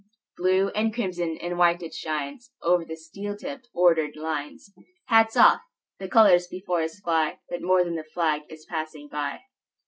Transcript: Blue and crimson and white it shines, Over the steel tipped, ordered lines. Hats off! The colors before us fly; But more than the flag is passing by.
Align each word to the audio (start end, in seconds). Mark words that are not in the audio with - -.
Blue 0.35 0.69
and 0.69 0.91
crimson 0.91 1.37
and 1.41 1.59
white 1.59 1.83
it 1.83 1.93
shines, 1.93 2.49
Over 2.63 2.83
the 2.83 2.95
steel 2.95 3.37
tipped, 3.37 3.69
ordered 3.71 4.15
lines. 4.15 4.73
Hats 5.09 5.37
off! 5.37 5.61
The 5.99 6.09
colors 6.09 6.47
before 6.47 6.81
us 6.81 6.99
fly; 6.99 7.37
But 7.51 7.61
more 7.61 7.83
than 7.83 7.93
the 7.93 8.03
flag 8.03 8.41
is 8.49 8.65
passing 8.65 9.09
by. 9.09 9.41